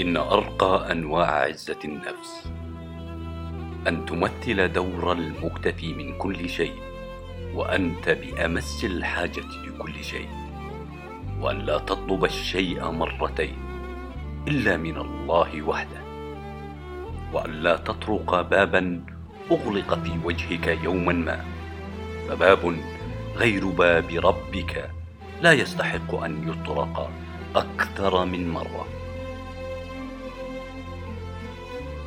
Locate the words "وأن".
11.40-11.58, 17.32-17.50